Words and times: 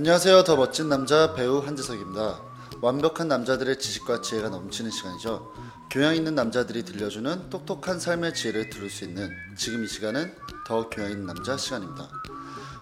안녕하세요. 0.00 0.44
더 0.44 0.56
멋진 0.56 0.88
남자 0.88 1.34
배우 1.34 1.58
한지석입니다. 1.58 2.40
완벽한 2.80 3.28
남자들의 3.28 3.78
지식과 3.78 4.22
지혜가 4.22 4.48
넘치는 4.48 4.90
시간이죠. 4.90 5.52
교양 5.90 6.16
있는 6.16 6.34
남자들이 6.34 6.86
들려주는 6.86 7.50
똑똑한 7.50 8.00
삶의 8.00 8.32
지혜를 8.32 8.70
들을 8.70 8.88
수 8.88 9.04
있는 9.04 9.28
지금 9.58 9.84
이 9.84 9.86
시간은 9.86 10.34
더 10.66 10.88
교양 10.88 11.10
있는 11.10 11.26
남자 11.26 11.58
시간입니다. 11.58 12.08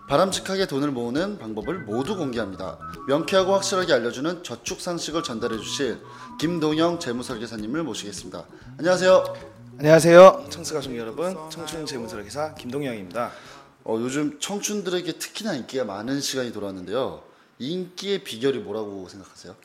바람직하게 0.09 0.69
돈을 0.69 0.93
모으는 0.93 1.39
방법을 1.39 1.81
모두 1.81 2.17
공개합니다. 2.17 2.79
명쾌하고 3.09 3.53
확실하게 3.53 3.95
알려주는 3.95 4.45
저축 4.45 4.81
상식을 4.81 5.25
전달해 5.25 5.59
주실 5.59 6.01
김동영 6.39 7.01
재무설계사님을 7.01 7.83
모시겠습니다. 7.83 8.45
안녕하세요. 8.79 9.25
안녕하세요. 9.81 10.47
청스가족 10.51 10.97
여러분, 10.97 11.37
청춘 11.51 11.85
재무설계사 11.85 12.55
김동영입니다. 12.55 13.33
어, 13.89 13.97
요즘 13.99 14.39
청춘들에게 14.39 15.13
특히나 15.13 15.55
인기가 15.55 15.83
많은 15.83 16.21
시간이 16.21 16.53
돌아왔는데요. 16.53 17.25
인기의 17.59 18.23
비결이 18.23 18.59
뭐라고 18.59 19.09
생각하세요? 19.09 19.57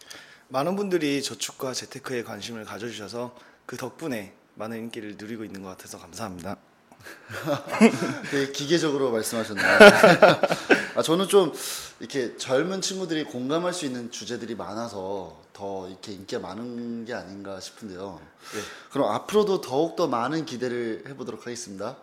많은 0.47 0.77
분들이 0.77 1.21
저축과 1.21 1.73
재테크에 1.73 2.23
관심을 2.23 2.63
가져주셔서 2.63 3.35
그 3.65 3.75
덕분에 3.75 4.33
많은 4.55 4.77
인기를 4.77 5.17
누리고 5.17 5.43
있는 5.43 5.61
것 5.61 5.67
같아서 5.67 5.99
감사합니다. 5.99 6.55
되게 8.31 8.53
기계적으로 8.53 9.11
말씀하셨네요. 9.11 9.67
아, 10.95 11.01
저는 11.01 11.27
좀 11.27 11.51
이렇게 11.99 12.37
젊은 12.37 12.79
친구들이 12.79 13.25
공감할 13.25 13.73
수 13.73 13.85
있는 13.85 14.09
주제들이 14.09 14.55
많아서 14.55 15.41
더 15.51 15.89
이렇게 15.89 16.13
인기가 16.13 16.41
많은 16.41 17.03
게 17.03 17.13
아닌가 17.13 17.59
싶은데요. 17.59 18.21
네. 18.53 18.61
그럼 18.89 19.11
앞으로도 19.11 19.59
더욱 19.59 19.97
더 19.97 20.07
많은 20.07 20.45
기대를 20.45 21.03
해보도록 21.09 21.41
하겠습니다. 21.41 21.97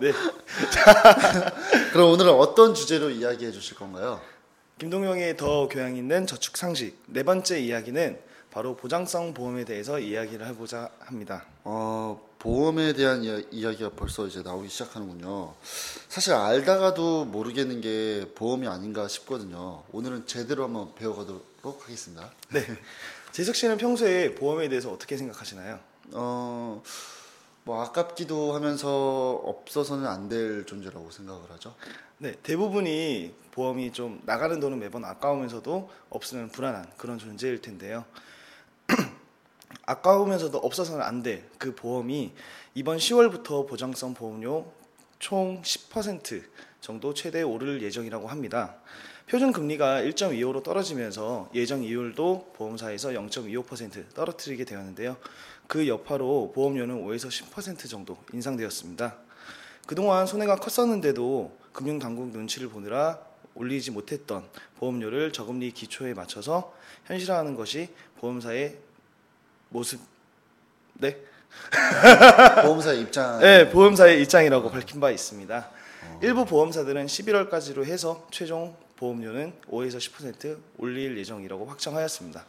네, 0.00 0.12
그럼 1.92 2.10
오늘은 2.10 2.32
어떤 2.32 2.74
주제로 2.74 3.10
이야기해 3.10 3.50
주실 3.50 3.76
건가요? 3.76 4.20
김동영의 4.78 5.36
더 5.36 5.68
교양 5.68 5.96
있는 5.96 6.26
저축 6.26 6.56
상식 6.56 7.02
네 7.06 7.22
번째 7.22 7.60
이야기는 7.60 8.18
바로 8.50 8.76
보장성 8.76 9.34
보험에 9.34 9.64
대해서 9.64 9.98
이야기를 9.98 10.46
해보자 10.46 10.90
합니다. 11.00 11.44
어, 11.64 12.20
보험에 12.38 12.94
대한 12.94 13.22
이야, 13.22 13.40
이야 13.50 13.70
기가 13.72 13.90
벌써 13.90 14.26
이제 14.26 14.42
나오기 14.42 14.68
시작하는군요. 14.68 15.54
사실 16.08 16.32
알다가도 16.32 17.26
모르겠는 17.26 17.80
게 17.80 18.26
보험이 18.34 18.66
아닌가 18.66 19.06
싶거든요. 19.06 19.82
오늘은 19.92 20.26
제대로 20.26 20.64
한번 20.64 20.94
배워가도록 20.94 21.82
하겠습니다. 21.84 22.30
네, 22.50 22.64
재석 23.30 23.54
씨는 23.54 23.76
평소에 23.76 24.34
보험에 24.34 24.68
대해서 24.68 24.90
어떻게 24.90 25.16
생각하시나요? 25.16 25.78
어, 26.12 26.82
뭐 27.70 27.82
아깝기도 27.82 28.52
하면서 28.54 29.32
없어서는 29.44 30.04
안 30.04 30.28
될 30.28 30.64
존재라고 30.66 31.10
생각을 31.12 31.50
하죠. 31.52 31.74
네, 32.18 32.34
대부분이 32.42 33.32
보험이 33.52 33.92
좀 33.92 34.20
나가는 34.24 34.58
돈은 34.58 34.80
매번 34.80 35.04
아까우면서도 35.04 35.88
없으면 36.10 36.48
불안한 36.50 36.90
그런 36.96 37.18
존재일 37.18 37.60
텐데요. 37.62 38.04
아까우면서도 39.86 40.58
없어서는 40.58 41.02
안 41.04 41.22
될 41.22 41.44
그 41.58 41.74
보험이 41.76 42.32
이번 42.74 42.98
10월부터 42.98 43.68
보장성 43.68 44.14
보험료 44.14 44.72
총 45.20 45.62
10% 45.62 46.42
정도 46.80 47.14
최대 47.14 47.42
오를 47.42 47.82
예정이라고 47.82 48.26
합니다. 48.26 48.76
표준 49.28 49.52
금리가 49.52 50.02
1.25로 50.02 50.64
떨어지면서 50.64 51.50
예정 51.54 51.84
이율도 51.84 52.52
보험사에서 52.56 53.10
0.25% 53.10 54.12
떨어뜨리게 54.14 54.64
되었는데요. 54.64 55.16
그 55.70 55.86
여파로 55.86 56.50
보험료는 56.52 57.04
5에서 57.04 57.28
10% 57.28 57.88
정도 57.88 58.18
인상되었습니다. 58.32 59.14
그동안 59.86 60.26
손해가 60.26 60.56
컸었는데도 60.56 61.56
금융당국 61.72 62.30
눈치를 62.30 62.68
보느라 62.68 63.20
올리지 63.54 63.92
못했던 63.92 64.44
보험료를 64.80 65.32
저금리 65.32 65.70
기초에 65.70 66.12
맞춰서 66.12 66.74
현실화하는 67.04 67.54
것이 67.54 67.88
보험사의 68.18 68.78
모습, 69.68 70.00
네, 70.94 71.16
보험사의 72.64 73.02
입장. 73.02 73.38
네 73.38 73.70
보험사의 73.70 74.22
입장이라고 74.22 74.72
밝힌 74.72 74.98
바 74.98 75.12
있습니다. 75.12 75.70
일부 76.20 76.46
보험사들은 76.46 77.06
11월까지로 77.06 77.84
해서 77.84 78.26
최종 78.32 78.76
보험료는 78.96 79.52
5에서 79.70 79.98
10% 79.98 80.58
올릴 80.78 81.16
예정이라고 81.16 81.66
확정하였습니다. 81.66 82.44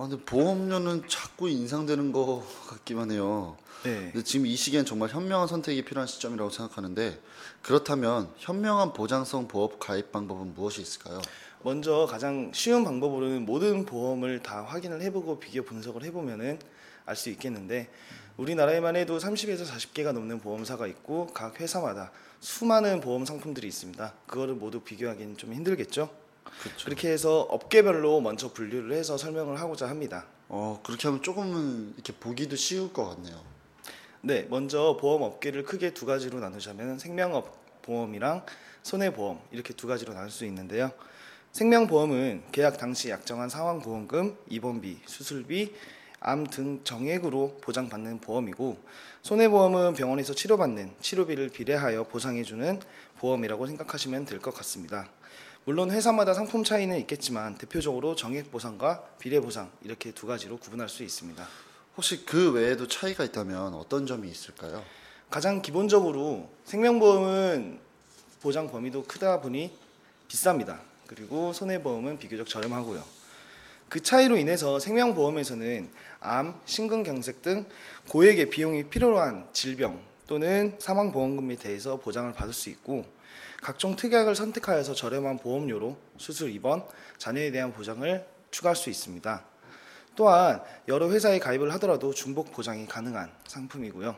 아, 0.00 0.08
근데 0.08 0.24
보험료는 0.24 1.02
자꾸 1.08 1.50
인상되는 1.50 2.10
것 2.10 2.42
같기만 2.68 3.10
해요. 3.10 3.58
네. 3.84 4.10
근데 4.12 4.22
지금 4.24 4.46
이 4.46 4.56
시기엔 4.56 4.86
정말 4.86 5.10
현명한 5.10 5.46
선택이 5.46 5.84
필요한 5.84 6.06
시점이라고 6.06 6.48
생각하는데 6.48 7.20
그렇다면 7.60 8.30
현명한 8.38 8.94
보장성 8.94 9.46
보험 9.46 9.78
가입 9.78 10.10
방법은 10.10 10.54
무엇이 10.54 10.80
있을까요? 10.80 11.20
먼저 11.62 12.06
가장 12.08 12.50
쉬운 12.54 12.82
방법으로는 12.82 13.44
모든 13.44 13.84
보험을 13.84 14.42
다 14.42 14.62
확인을 14.64 15.02
해보고 15.02 15.38
비교 15.38 15.62
분석을 15.64 16.02
해보면은 16.04 16.58
알 17.04 17.14
수 17.14 17.28
있겠는데 17.28 17.90
우리나라에만 18.38 18.96
해도 18.96 19.18
30에서 19.18 19.66
40개가 19.66 20.12
넘는 20.12 20.40
보험사가 20.40 20.86
있고 20.86 21.26
각 21.34 21.60
회사마다 21.60 22.10
수많은 22.40 23.02
보험 23.02 23.26
상품들이 23.26 23.68
있습니다. 23.68 24.14
그거를 24.26 24.54
모두 24.54 24.80
비교하기는 24.80 25.36
좀 25.36 25.52
힘들겠죠? 25.52 26.08
그렇죠. 26.44 26.84
그렇게 26.84 27.10
해서 27.10 27.40
업계별로 27.42 28.20
먼저 28.20 28.52
분류를 28.52 28.92
해서 28.96 29.16
설명을 29.16 29.60
하고자 29.60 29.88
합니다. 29.88 30.26
어, 30.48 30.80
그렇게 30.84 31.08
하면 31.08 31.22
조금은 31.22 31.94
이렇게 31.94 32.12
보기도 32.12 32.56
쉬울 32.56 32.92
것 32.92 33.08
같네요. 33.08 33.40
네, 34.22 34.46
먼저 34.50 34.98
보험 35.00 35.22
업계를 35.22 35.62
크게 35.64 35.94
두 35.94 36.04
가지로 36.06 36.40
나누자면 36.40 36.98
생명업 36.98 37.82
보험이랑 37.82 38.44
손해보험 38.82 39.40
이렇게 39.52 39.72
두 39.72 39.86
가지로 39.86 40.12
나눌 40.12 40.30
수 40.30 40.44
있는데요. 40.44 40.90
생명보험은 41.52 42.44
계약 42.52 42.78
당시 42.78 43.10
약정한 43.10 43.48
상황보험금, 43.48 44.36
입원비, 44.48 45.00
수술비, 45.06 45.74
암 46.22 46.46
등 46.46 46.80
정액으로 46.84 47.58
보장받는 47.62 48.20
보험이고 48.20 48.76
손해보험은 49.22 49.94
병원에서 49.94 50.34
치료받는 50.34 50.92
치료비를 51.00 51.48
비례하여 51.48 52.04
보상해주는 52.04 52.80
보험이라고 53.18 53.66
생각하시면 53.66 54.26
될 54.26 54.38
것 54.40 54.52
같습니다. 54.54 55.08
물론 55.66 55.90
회사마다 55.90 56.32
상품 56.32 56.64
차이는 56.64 56.98
있겠지만 57.00 57.56
대표적으로 57.58 58.16
정액 58.16 58.50
보상과 58.50 59.04
비례 59.18 59.40
보상 59.40 59.70
이렇게 59.82 60.10
두 60.10 60.26
가지로 60.26 60.56
구분할 60.56 60.88
수 60.88 61.02
있습니다. 61.02 61.46
혹시 61.96 62.24
그 62.24 62.50
외에도 62.52 62.88
차이가 62.88 63.24
있다면 63.24 63.74
어떤 63.74 64.06
점이 64.06 64.28
있을까요? 64.28 64.82
가장 65.28 65.60
기본적으로 65.60 66.48
생명보험은 66.64 67.78
보장 68.40 68.70
범위도 68.70 69.04
크다 69.04 69.42
보니 69.42 69.70
비쌉니다. 70.28 70.78
그리고 71.06 71.52
손해보험은 71.52 72.18
비교적 72.18 72.48
저렴하고요. 72.48 73.04
그 73.90 74.02
차이로 74.02 74.38
인해서 74.38 74.78
생명보험에서는 74.78 75.90
암, 76.20 76.58
심근경색 76.64 77.42
등 77.42 77.66
고액의 78.08 78.48
비용이 78.48 78.84
필요로 78.84 79.18
한 79.18 79.46
질병 79.52 80.00
또는 80.26 80.76
사망보험금에 80.78 81.56
대해서 81.56 81.96
보장을 81.96 82.32
받을 82.32 82.54
수 82.54 82.70
있고 82.70 83.04
각종 83.60 83.94
특약을 83.96 84.34
선택하여서 84.34 84.94
저렴한 84.94 85.38
보험료로 85.38 85.96
수술 86.16 86.50
입원, 86.50 86.84
자녀에 87.18 87.50
대한 87.50 87.72
보장을 87.72 88.26
추가할 88.50 88.74
수 88.74 88.90
있습니다. 88.90 89.44
또한 90.16 90.62
여러 90.88 91.10
회사에 91.10 91.38
가입을 91.38 91.72
하더라도 91.74 92.12
중복 92.12 92.52
보장이 92.52 92.86
가능한 92.86 93.30
상품이고요. 93.46 94.16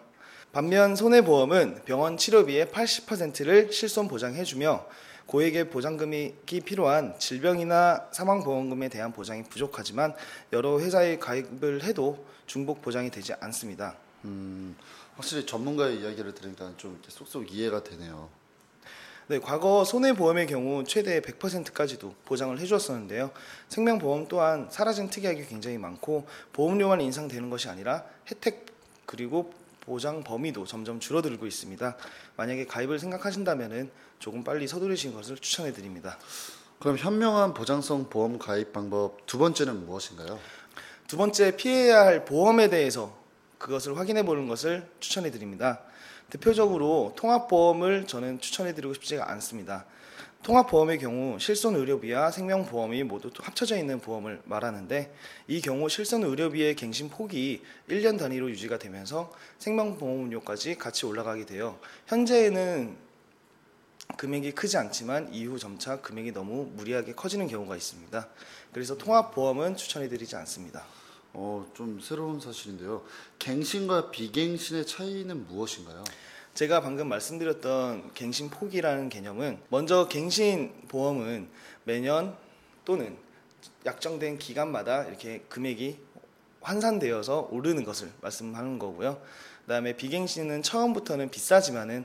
반면 0.53 0.97
손해보험은 0.97 1.83
병원 1.85 2.17
치료비의 2.17 2.67
80%를 2.67 3.73
실손 3.73 4.09
보장해주며 4.09 4.87
고액의 5.27 5.71
보장금이 5.71 6.35
필요한 6.45 7.19
질병이나 7.19 8.09
사망보험금에 8.13 8.89
대한 8.89 9.13
보장이 9.13 9.45
부족하지만 9.45 10.15
여러 10.53 10.79
회사에 10.79 11.19
가입을 11.19 11.85
해도 11.85 12.27
중복 12.47 12.83
보장이 12.83 13.11
되지 13.11 13.33
않습니다. 13.41 13.97
음, 14.25 14.77
확실히 15.17 15.47
전문가의 15.47 16.01
이야기를 16.01 16.35
들으니까 16.35 16.73
좀 16.77 17.01
쏙쏙 17.09 17.51
이해가 17.53 17.83
되네요. 17.83 18.29
네, 19.33 19.39
과거 19.39 19.83
손해보험의 19.83 20.47
경우 20.47 20.85
최대 20.85 21.19
100%까지도 21.23 22.15
보장을 22.27 22.59
해주었었는데요. 22.59 23.31
생명보험 23.71 24.29
또한 24.29 24.69
사라진 24.71 25.09
특약이 25.09 25.47
굉장히 25.47 25.79
많고 25.79 26.27
보험료만 26.53 27.01
인상되는 27.01 27.49
것이 27.49 27.71
아니라 27.71 28.05
혜택 28.31 28.67
그리고 29.07 29.55
보장 29.81 30.23
범위도 30.23 30.67
점점 30.67 31.01
줄어들고 31.01 31.47
있습니다. 31.47 31.97
만약에 32.37 32.67
가입을 32.67 32.99
생각하신다면은 32.99 33.91
조금 34.19 34.45
빨리 34.45 34.69
서두르시는 34.69 35.17
것을 35.17 35.39
추천해 35.39 35.73
드립니다. 35.73 36.19
그럼 36.79 36.99
현명한 36.99 37.55
보장성 37.55 38.11
보험 38.11 38.39
가입 38.39 38.75
방법 38.75 39.25
두 39.25 39.39
번째는 39.39 39.87
무엇인가요? 39.87 40.39
두 41.09 41.17
번째 41.17 41.57
피해야 41.57 42.05
할 42.05 42.27
보험에 42.27 42.69
대해서 42.69 43.17
그것을 43.57 43.97
확인해 43.97 44.25
보는 44.27 44.47
것을 44.47 44.87
추천해 45.01 45.31
드립니다. 45.31 45.81
대표적으로 46.33 47.13
통합보험을 47.17 48.07
저는 48.07 48.41
추천해 48.41 48.73
드리고 48.75 48.95
싶지가 48.95 49.31
않습니다. 49.33 49.85
통합보험의 50.43 50.99
경우 50.99 51.39
실손 51.39 51.77
의료비와 51.77 52.31
생명보험이 52.31 53.03
모두 53.03 53.31
합쳐져 53.39 53.77
있는 53.77 54.01
보험을 54.01 54.41
말하는데 54.47 55.15
이 55.47 55.61
경우 55.61 55.91
실손 55.91 56.25
의료비의 56.25 56.75
갱신 56.75 57.11
폭이 57.11 57.63
1년 57.91 58.19
단위로 58.19 58.49
유지가 58.49 58.79
되면서 58.79 59.31
생명보험료까지 59.59 60.77
같이 60.77 61.05
올라가게 61.05 61.45
되어 61.45 61.79
현재에는 62.07 62.97
금액이 64.17 64.53
크지 64.53 64.79
않지만 64.79 65.35
이후 65.35 65.59
점차 65.59 66.01
금액이 66.01 66.33
너무 66.33 66.65
무리하게 66.73 67.13
커지는 67.13 67.47
경우가 67.47 67.77
있습니다. 67.77 68.27
그래서 68.73 68.97
통합보험은 68.97 69.77
추천해드리지 69.77 70.35
않습니다. 70.37 70.83
어, 71.35 71.67
좀 71.75 71.99
새로운 72.01 72.41
사실인데요. 72.41 73.03
갱신과 73.39 74.11
비갱신의 74.11 74.87
차이는 74.87 75.47
무엇인가요? 75.47 76.05
제가 76.55 76.83
방금 76.83 77.09
말씀드렸던 77.09 78.13
갱신 78.13 78.51
포기라는 78.51 79.09
개념은 79.09 79.59
먼저 79.71 80.07
갱신 80.09 80.89
보험은 80.89 81.49
매년 81.85 82.37
또는 82.85 83.17
약정된 83.87 84.39
기간마다 84.39 85.05
이렇게 85.05 85.41
금액이 85.49 85.99
환산되어서 86.61 87.49
오르는 87.51 87.85
것을 87.85 88.13
말씀하는 88.21 88.79
거고요. 88.79 89.21
그다음에 89.63 89.97
비갱신은 89.97 90.63
처음부터는 90.63 91.31
비싸지만은 91.31 92.05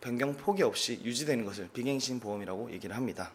변경 0.00 0.36
폭이 0.36 0.62
없이 0.62 1.00
유지되는 1.02 1.44
것을 1.44 1.68
비갱신 1.72 2.20
보험이라고 2.20 2.70
얘기를 2.72 2.94
합니다. 2.94 3.32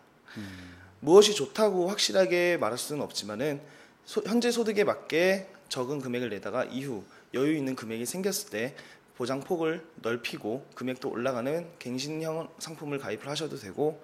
무엇이 0.99 1.33
좋다고 1.33 1.89
확실하게 1.89 2.57
말할 2.57 2.77
수는 2.77 3.01
없지만은 3.01 3.61
소- 4.05 4.21
현재 4.25 4.51
소득에 4.51 4.83
맞게 4.83 5.49
적은 5.69 5.99
금액을 6.01 6.29
내다가 6.29 6.65
이후 6.65 7.03
여유 7.33 7.55
있는 7.55 7.75
금액이 7.75 8.05
생겼을 8.05 8.49
때 8.49 8.75
보장 9.17 9.39
폭을 9.41 9.85
넓히고 10.01 10.65
금액도 10.75 11.09
올라가는 11.09 11.67
갱신형 11.79 12.49
상품을 12.59 12.99
가입을 12.99 13.27
하셔도 13.27 13.57
되고 13.57 14.03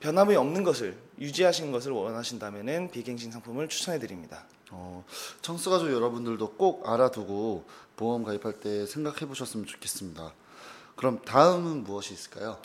변함이 0.00 0.36
없는 0.36 0.64
것을 0.64 0.96
유지하시는 1.18 1.72
것을 1.72 1.92
원하신다면은 1.92 2.90
비갱신 2.90 3.30
상품을 3.32 3.68
추천해 3.68 3.98
드립니다. 3.98 4.44
어, 4.70 5.04
청스가족 5.42 5.90
여러분들도 5.90 6.54
꼭 6.54 6.88
알아두고 6.88 7.64
보험 7.96 8.22
가입할 8.24 8.60
때 8.60 8.86
생각해 8.86 9.26
보셨으면 9.26 9.66
좋겠습니다. 9.66 10.32
그럼 10.96 11.20
다음은 11.24 11.84
무엇이 11.84 12.12
있을까요? 12.12 12.60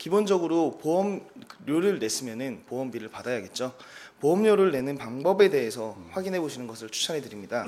기본적으로 0.00 0.78
보험료를 0.78 1.98
냈으면은 1.98 2.62
보험비를 2.66 3.08
받아야겠죠. 3.08 3.74
보험료를 4.20 4.72
내는 4.72 4.96
방법에 4.96 5.50
대해서 5.50 5.94
확인해 6.12 6.40
보시는 6.40 6.66
것을 6.66 6.88
추천해 6.88 7.20
드립니다. 7.20 7.66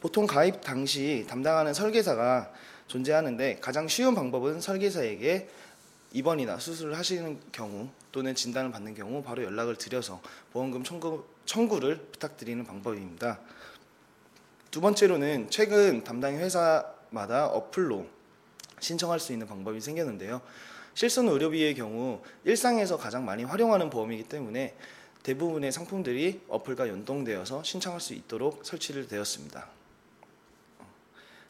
보통 0.00 0.26
가입 0.26 0.60
당시 0.60 1.24
담당하는 1.26 1.72
설계사가 1.72 2.52
존재하는데 2.86 3.60
가장 3.62 3.88
쉬운 3.88 4.14
방법은 4.14 4.60
설계사에게 4.60 5.48
입원이나 6.12 6.58
수술을 6.58 6.98
하시는 6.98 7.40
경우 7.50 7.88
또는 8.12 8.34
진단을 8.34 8.70
받는 8.70 8.94
경우 8.94 9.22
바로 9.22 9.42
연락을 9.42 9.76
드려서 9.76 10.20
보험금 10.52 10.84
청구, 10.84 11.24
청구를 11.46 11.96
부탁드리는 12.12 12.62
방법입니다. 12.62 13.40
두 14.70 14.82
번째로는 14.82 15.48
최근 15.48 16.04
담당 16.04 16.36
회사마다 16.36 17.46
어플로 17.46 18.06
신청할 18.80 19.18
수 19.18 19.32
있는 19.32 19.46
방법이 19.46 19.80
생겼는데요. 19.80 20.42
실손 21.00 21.28
의료비의 21.28 21.76
경우 21.76 22.20
일상에서 22.44 22.98
가장 22.98 23.24
많이 23.24 23.42
활용하는 23.42 23.88
보험이기 23.88 24.24
때문에 24.24 24.76
대부분의 25.22 25.72
상품들이 25.72 26.42
어플과 26.46 26.88
연동되어서 26.88 27.62
신청할 27.62 28.02
수 28.02 28.12
있도록 28.12 28.66
설치를 28.66 29.08
되었습니다. 29.08 29.66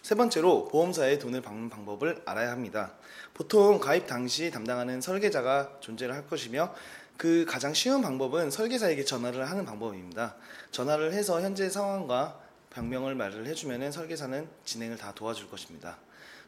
세 0.03 0.15
번째로 0.15 0.69
보험사에 0.69 1.19
돈을 1.19 1.43
받는 1.43 1.69
방법을 1.69 2.23
알아야 2.27 2.53
합니다. 2.53 2.93
보통 3.35 3.81
가입 3.81 4.07
당시 4.07 4.53
담당하는 4.53 5.01
설계자가 5.01 5.79
존재를 5.81 6.15
할 6.15 6.29
것이며 6.29 6.73
그 7.17 7.45
가장 7.45 7.75
쉬운 7.75 8.03
방법은 8.03 8.53
설계사에게 8.53 9.05
전화를 9.05 9.51
하는 9.51 9.65
방법입니다. 9.65 10.37
전화를 10.71 11.13
해서 11.13 11.41
현재 11.41 11.69
상황과 11.69 12.39
병명을 12.71 13.17
말을 13.17 13.49
해주면 13.49 13.91
설계사는 13.91 14.49
진행을 14.65 14.97
다 14.97 15.13
도와줄 15.13 15.51
것입니다. 15.51 15.99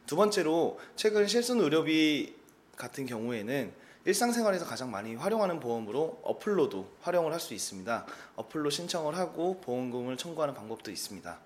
두 0.05 0.15
번째로 0.15 0.79
최근 0.95 1.27
실손 1.27 1.59
의료비 1.59 2.42
같은 2.75 3.05
경우에는 3.05 3.73
일상생활에서 4.05 4.65
가장 4.65 4.91
많이 4.91 5.15
활용하는 5.15 5.59
보험으로 5.59 6.19
어플로도 6.23 6.97
활용을 7.01 7.31
할 7.31 7.39
수 7.39 7.53
있습니다. 7.53 8.05
어플로 8.35 8.69
신청을 8.69 9.17
하고 9.17 9.61
보험금을 9.61 10.17
청구하는 10.17 10.53
방법도 10.53 10.91
있습니다. 10.91 11.39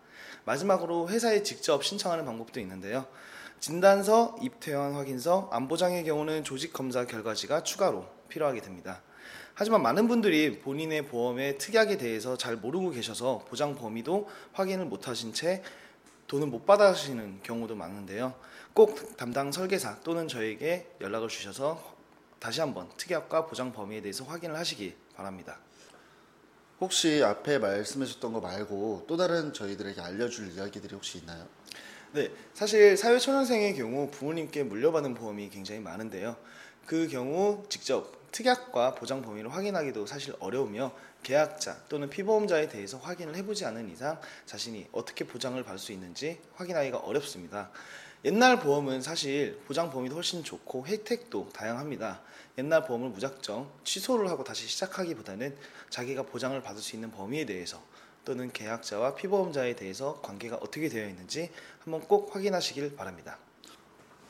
마지막으로 0.45 1.09
회사에 1.09 1.43
직접 1.43 1.83
신청하는 1.83 2.25
방법도 2.25 2.59
있는데요. 2.61 3.05
진단서, 3.59 4.37
입퇴원 4.41 4.93
확인서, 4.93 5.49
안보장의 5.51 6.03
경우는 6.03 6.43
조직 6.43 6.73
검사 6.73 7.05
결과지가 7.05 7.63
추가로 7.63 8.05
필요하게 8.29 8.61
됩니다. 8.61 9.01
하지만 9.53 9.81
많은 9.81 10.07
분들이 10.07 10.59
본인의 10.59 11.07
보험의 11.07 11.57
특약에 11.57 11.97
대해서 11.97 12.37
잘 12.37 12.55
모르고 12.55 12.91
계셔서 12.91 13.45
보장 13.49 13.75
범위도 13.75 14.29
확인을 14.53 14.85
못 14.85 15.07
하신 15.07 15.33
채 15.33 15.63
돈을 16.27 16.47
못 16.47 16.65
받으시는 16.65 17.39
경우도 17.41 17.75
많은데요. 17.75 18.35
꼭 18.77 19.17
담당 19.17 19.51
설계사 19.51 19.99
또는 20.01 20.27
저에게 20.27 20.87
연락을 21.01 21.29
주셔서 21.29 21.97
다시 22.37 22.59
한번 22.59 22.87
특약과 22.95 23.47
보장 23.47 23.73
범위에 23.73 24.01
대해서 24.01 24.23
확인을 24.23 24.55
하시기 24.55 24.93
바랍니다. 25.15 25.57
혹시 26.79 27.23
앞에 27.23 27.57
말씀하셨던 27.57 28.33
거 28.33 28.39
말고 28.39 29.05
또 29.07 29.17
다른 29.17 29.51
저희들에게 29.51 29.99
알려줄 29.99 30.51
이야기들이 30.51 30.93
혹시 30.93 31.17
있나요? 31.17 31.47
네, 32.11 32.29
사실 32.53 32.95
사회초년생의 32.95 33.75
경우 33.77 34.11
부모님께 34.11 34.61
물려받은 34.61 35.15
보험이 35.15 35.49
굉장히 35.49 35.81
많은데요. 35.81 36.37
그 36.85 37.07
경우 37.07 37.65
직접 37.69 38.31
특약과 38.31 38.93
보장 38.93 39.23
범위를 39.23 39.51
확인하기도 39.51 40.05
사실 40.05 40.35
어려우며 40.39 40.93
계약자 41.23 41.79
또는 41.89 42.11
피보험자에 42.11 42.69
대해서 42.69 42.99
확인을 42.99 43.35
해보지 43.37 43.65
않은 43.65 43.89
이상 43.89 44.21
자신이 44.45 44.87
어떻게 44.91 45.25
보장을 45.25 45.61
받을 45.63 45.79
수 45.79 45.91
있는지 45.91 46.39
확인하기가 46.53 46.99
어렵습니다. 46.99 47.71
옛날 48.25 48.59
보험은 48.59 49.01
사실 49.01 49.59
보장 49.67 49.91
범위도 49.91 50.15
훨씬 50.15 50.43
좋고 50.43 50.87
혜택도 50.87 51.49
다양합니다. 51.53 52.21
옛날 52.57 52.85
보험을 52.85 53.09
무작정 53.09 53.69
취소를 53.83 54.29
하고 54.29 54.43
다시 54.43 54.67
시작하기보다는 54.67 55.55
자기가 55.89 56.23
보장을 56.23 56.59
받을 56.63 56.81
수 56.81 56.95
있는 56.95 57.11
범위에 57.11 57.45
대해서 57.45 57.81
또는 58.25 58.51
계약자와 58.51 59.15
피보험자에 59.15 59.75
대해서 59.75 60.19
관계가 60.21 60.57
어떻게 60.57 60.89
되어 60.89 61.07
있는지 61.07 61.49
한번 61.83 62.01
꼭 62.01 62.35
확인하시길 62.35 62.95
바랍니다. 62.95 63.37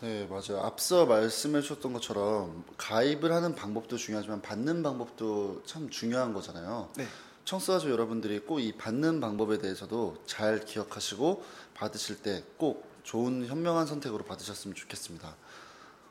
네, 0.01 0.27
맞아요. 0.27 0.61
앞서 0.63 1.07
말씀해 1.07 1.61
주셨던 1.61 1.93
것처럼 1.93 2.63
가입을 2.77 3.31
하는 3.31 3.55
방법도 3.55 3.97
중요하지만 3.97 4.41
받는 4.43 4.83
방법도 4.83 5.63
참 5.65 5.89
중요한 5.89 6.33
거잖아요. 6.33 6.89
네. 6.97 7.07
청소가족 7.45 7.89
여러분들이 7.89 8.39
꼭 8.39 8.59
이 8.59 8.73
받는 8.73 9.21
방법에 9.21 9.57
대해서도 9.57 10.17
잘 10.27 10.59
기억하시고 10.65 11.43
받으실 11.73 12.17
때 12.21 12.43
꼭 12.57 12.86
좋은 13.07 13.45
현명한 13.47 13.87
선택으로 13.87 14.25
받으셨으면 14.25 14.75
좋겠습니다. 14.75 15.33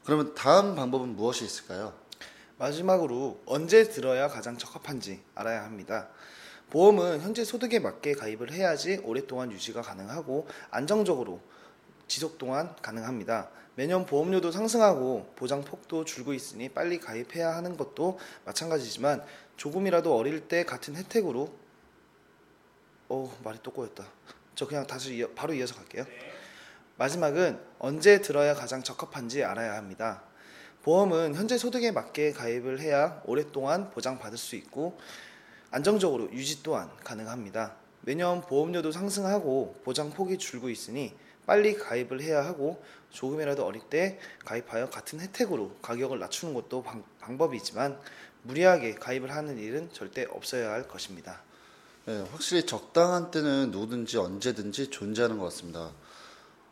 그러면 0.06 0.34
다음 0.34 0.74
방법은 0.74 1.10
무엇이 1.10 1.44
있을까요? 1.44 1.92
마지막으로 2.56 3.42
언제 3.44 3.84
들어야 3.84 4.28
가장 4.28 4.56
적합한지 4.56 5.22
알아야 5.34 5.62
합니다. 5.64 6.08
보험은 6.70 7.20
현재 7.20 7.44
소득에 7.44 7.80
맞게 7.80 8.14
가입을 8.14 8.50
해야지 8.50 8.98
오랫동안 9.04 9.52
유지가 9.52 9.82
가능하고 9.82 10.48
안정적으로 10.70 11.42
지속 12.08 12.38
동안 12.38 12.74
가능합니다. 12.80 13.50
매년 13.74 14.06
보험료도 14.06 14.50
상승하고 14.50 15.34
보장 15.36 15.64
폭도 15.64 16.06
줄고 16.06 16.32
있으니 16.32 16.70
빨리 16.70 16.98
가입해야 16.98 17.54
하는 17.54 17.76
것도 17.76 18.18
마찬가지지만 18.46 19.22
조금이라도 19.58 20.16
어릴 20.16 20.48
때 20.48 20.64
같은 20.64 20.96
혜택으로 20.96 21.52
어 23.10 23.38
말이 23.44 23.58
또 23.62 23.70
꼬였다. 23.70 24.06
저 24.54 24.66
그냥 24.66 24.86
다시 24.86 25.16
이어, 25.16 25.28
바로 25.34 25.52
이어서 25.52 25.74
갈게요. 25.74 26.06
마지막은 26.96 27.60
언제 27.78 28.22
들어야 28.22 28.54
가장 28.54 28.82
적합한지 28.82 29.44
알아야 29.44 29.76
합니다. 29.76 30.22
보험은 30.82 31.34
현재 31.34 31.58
소득에 31.58 31.90
맞게 31.90 32.32
가입을 32.32 32.80
해야 32.80 33.20
오랫동안 33.24 33.90
보장받을 33.90 34.38
수 34.38 34.56
있고 34.56 34.98
안정적으로 35.70 36.32
유지 36.32 36.62
또한 36.62 36.90
가능합니다. 37.04 37.74
매년 38.00 38.40
보험료도 38.40 38.92
상승하고 38.92 39.80
보장 39.84 40.10
폭이 40.10 40.38
줄고 40.38 40.70
있으니 40.70 41.14
빨리 41.44 41.74
가입을 41.74 42.22
해야 42.22 42.44
하고 42.44 42.82
조금이라도 43.10 43.66
어릴 43.66 43.82
때 43.82 44.18
가입하여 44.44 44.88
같은 44.90 45.20
혜택으로 45.20 45.76
가격을 45.82 46.18
낮추는 46.18 46.54
것도 46.54 46.82
방, 46.82 47.04
방법이지만 47.20 48.00
무리하게 48.42 48.94
가입을 48.94 49.34
하는 49.34 49.58
일은 49.58 49.90
절대 49.92 50.24
없어야 50.30 50.70
할 50.70 50.88
것입니다. 50.88 51.42
네, 52.06 52.24
확실히 52.30 52.64
적당한 52.64 53.30
때는 53.30 53.70
누구든지 53.72 54.16
언제든지 54.18 54.90
존재하는 54.90 55.38
것 55.38 55.44
같습니다. 55.46 55.90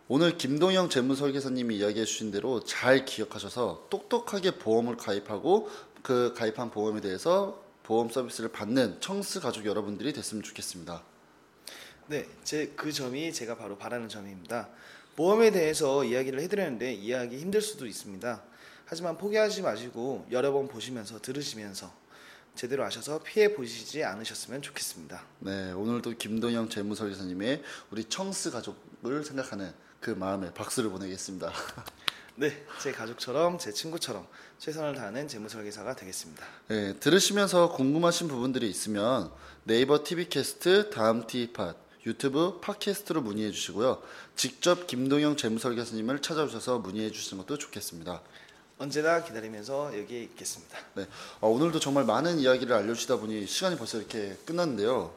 오늘 0.07 0.37
김동영 0.37 0.91
재무설계사님이 0.91 1.79
이야기해 1.79 2.05
주신 2.05 2.31
대로 2.31 2.63
잘 2.63 3.07
기억하셔서 3.07 3.87
똑똑하게 3.89 4.59
보험을 4.59 4.99
가입하고 4.99 5.71
그 6.03 6.35
가입한 6.37 6.71
보험에 6.71 7.01
대해서 7.01 7.63
보험 7.83 8.11
서비스를 8.11 8.53
받는 8.53 9.01
청스 9.01 9.41
가족 9.41 9.65
여러분들이 9.65 10.13
됐으면 10.13 10.43
좋겠습니다. 10.43 11.03
네, 12.09 12.27
제 12.45 12.73
그 12.77 12.93
점이 12.93 13.33
제가 13.33 13.57
바로 13.57 13.79
바라는 13.79 14.11
점입니다. 14.11 14.69
보험에 15.17 15.51
대해서 15.51 16.05
이야기를 16.05 16.39
해드렸는데 16.41 16.93
이해하기 16.93 17.39
힘들 17.39 17.63
수도 17.63 17.87
있습니다. 17.87 18.43
하지만 18.85 19.17
포기하지 19.17 19.63
마시고 19.63 20.27
여러 20.31 20.53
번 20.53 20.69
보시면서 20.69 21.23
들으시면서 21.23 21.91
제대로 22.55 22.85
아셔서 22.85 23.23
피해 23.23 23.55
보시지 23.55 24.05
않으셨으면 24.05 24.61
좋겠습니다. 24.61 25.25
네, 25.41 25.73
오늘도 25.73 26.19
김동영 26.19 26.69
재무설계사님의 26.69 27.63
우리 27.91 28.05
청스 28.05 28.51
가족을 28.51 29.25
생각하는 29.25 29.73
그 30.05 30.11
마음에 30.11 30.53
박수를 30.53 30.91
보내겠습니다. 30.91 31.51
네, 32.37 32.63
제 32.83 32.93
가족처럼 32.93 33.57
제 33.57 33.73
친구처럼 33.73 34.27
최선을 34.59 34.95
다하는 34.95 35.27
재무설계사가 35.27 35.97
되겠습니다. 35.97 36.45
예, 36.73 36.95
들으시면서 37.01 37.71
궁금하신 37.71 38.29
부분들이 38.29 38.69
있으면 38.69 39.31
네이버 39.63 40.05
TV 40.05 40.29
캐스트 40.29 40.91
다음 40.91 41.27
티팟 41.27 41.75
유튜브 42.05 42.61
팟캐스트로 42.61 43.23
문의해 43.23 43.51
주시고요. 43.51 44.03
직접 44.37 44.87
김동영 44.87 45.39
재무설계사님을 45.39 46.21
찾아오셔서 46.21 46.81
문의해 46.81 47.11
주시는 47.11 47.43
것도 47.43 47.57
좋겠습니다. 47.57 48.21
언제나 48.77 49.25
기다리면서 49.25 49.99
여기에 49.99 50.23
있겠습니다. 50.25 50.77
네, 50.97 51.07
어, 51.41 51.49
오늘도 51.49 51.81
정말 51.81 52.05
많은 52.05 52.41
이야기를 52.41 52.77
알려주시다 52.77 53.17
보니 53.17 53.47
시간이 53.47 53.79
벌써 53.79 53.97
이렇게 53.97 54.37
끝났는데요. 54.45 55.15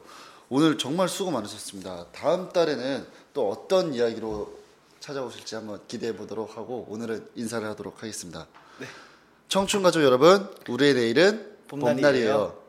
오늘 0.48 0.78
정말 0.78 1.10
수고 1.10 1.30
많으셨습니다. 1.30 2.06
다음 2.12 2.48
달에는 2.48 3.06
또 3.34 3.50
어떤 3.50 3.92
이야기로 3.92 4.57
찾아오실지 5.00 5.54
한번 5.54 5.80
기대해 5.88 6.14
보도록 6.14 6.56
하고 6.56 6.86
오늘은 6.88 7.28
인사를 7.34 7.66
하도록 7.68 8.02
하겠습니다. 8.02 8.46
네. 8.78 8.86
청춘 9.48 9.82
가족 9.82 10.02
여러분, 10.02 10.48
우리의 10.68 10.94
내일은 10.94 11.56
봄날이에요. 11.68 11.96
봄날이에요. 11.96 12.67